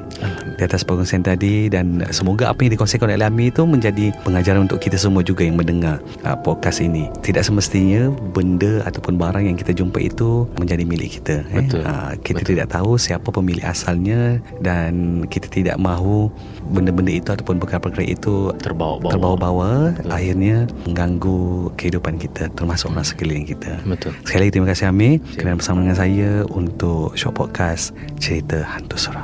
di 0.60 0.62
atas 0.68 0.84
perkongsian 0.84 1.24
tadi 1.24 1.72
dan 1.72 2.04
semoga 2.12 2.52
apa 2.52 2.68
yang 2.68 2.76
dikongsikan 2.76 3.08
oleh 3.08 3.24
Amir 3.24 3.48
itu 3.48 3.64
menjadi 3.64 4.12
pengajaran 4.28 4.68
untuk 4.68 4.76
kita 4.76 5.00
semua 5.00 5.24
juga 5.24 5.40
yang 5.40 5.56
mendengar 5.56 6.04
uh, 6.28 6.36
podcast 6.36 6.84
ini. 6.84 7.08
Tidak 7.24 7.40
semestinya 7.40 8.12
benda 8.12 8.84
ataupun 8.84 9.16
barang 9.16 9.48
yang 9.48 9.56
kita 9.56 9.72
jumpa 9.72 10.04
itu 10.04 10.44
menjadi 10.60 10.84
milik 10.84 11.16
kita. 11.16 11.48
Betul. 11.48 11.80
Uh, 11.80 12.12
kita 12.20 12.44
Betul. 12.44 12.50
tidak 12.52 12.66
tahu 12.76 13.00
siapa 13.00 13.24
pemilik 13.32 13.64
asalnya 13.64 14.36
dan 14.60 15.24
kita 15.32 15.48
tidak 15.48 15.80
mahu 15.80 16.28
benda-benda 16.68 17.16
itu 17.16 17.32
ataupun 17.32 17.56
perkara-perkara 17.56 18.04
itu 18.04 18.52
Terbawa-bawa 18.60 19.16
terbawa-bawa 19.16 19.70
Betul. 19.96 20.12
akhirnya 20.12 20.56
mengganggu 20.84 21.72
kehidupan 21.80 22.20
kita 22.20 22.52
termasuk 22.52 22.92
orang 22.92 23.08
sekeliling 23.08 23.48
kita. 23.48 23.80
Betul 23.88 24.12
Sekali 24.28 24.44
lagi 24.44 24.52
terima 24.60 24.68
kasih 24.68 24.92
Amir 24.92 25.24
kerana 25.40 25.56
bersama 25.56 25.80
dengan 25.80 25.96
saya 25.96 26.44
untuk 26.52 27.16
Shop 27.16 27.32
Podcast 27.32 27.96
Cerita 28.20 28.60
Hantu 28.60 29.00
Seram. 29.00 29.21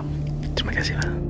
Terima 0.58 0.74
kasih 0.74 0.98
lah 0.98 1.27